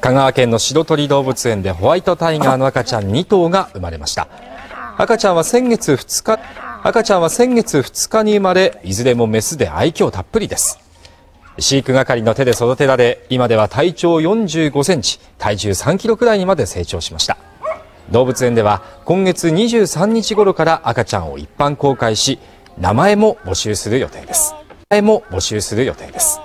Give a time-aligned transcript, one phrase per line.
[0.00, 4.28] 香川県の白鳥動物園でホワイトタイガーの赤ちゃん2頭が生まれました。
[4.98, 6.40] 赤ちゃんは先月2日
[6.82, 10.80] 赤ちゃんは先月2日に生まれいずれもメスで愛嬌たっぷりです。
[11.58, 17.36] 飼育係の手で育てられ今では体長45センチ体重3キロくらいにまで成長しました。
[18.10, 22.40] 動物園では今月23日頃から赤ちゃんを一般公開し
[22.78, 24.54] 名前も募集する予定です。
[25.00, 26.38] も募集する予定です。